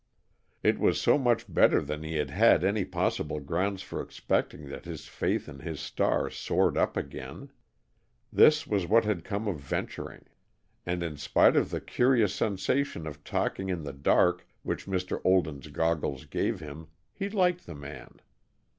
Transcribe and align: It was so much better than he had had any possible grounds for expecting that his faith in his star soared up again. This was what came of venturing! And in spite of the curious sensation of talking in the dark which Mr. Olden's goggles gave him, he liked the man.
It 0.63 0.79
was 0.79 0.99
so 0.99 1.19
much 1.19 1.45
better 1.47 1.79
than 1.79 2.01
he 2.01 2.15
had 2.15 2.31
had 2.31 2.63
any 2.63 2.83
possible 2.85 3.39
grounds 3.39 3.83
for 3.83 4.01
expecting 4.01 4.67
that 4.69 4.85
his 4.85 5.05
faith 5.05 5.47
in 5.47 5.59
his 5.59 5.79
star 5.79 6.27
soared 6.31 6.75
up 6.75 6.97
again. 6.97 7.51
This 8.33 8.65
was 8.65 8.87
what 8.87 9.03
came 9.23 9.47
of 9.47 9.59
venturing! 9.59 10.25
And 10.87 11.03
in 11.03 11.17
spite 11.17 11.55
of 11.55 11.69
the 11.69 11.81
curious 11.81 12.33
sensation 12.33 13.05
of 13.05 13.23
talking 13.23 13.69
in 13.69 13.83
the 13.83 13.93
dark 13.93 14.47
which 14.63 14.87
Mr. 14.87 15.21
Olden's 15.23 15.67
goggles 15.67 16.25
gave 16.25 16.61
him, 16.61 16.87
he 17.13 17.29
liked 17.29 17.67
the 17.67 17.75
man. 17.75 18.15